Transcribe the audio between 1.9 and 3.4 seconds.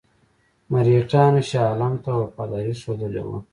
ته وفاداري ښودلې وه.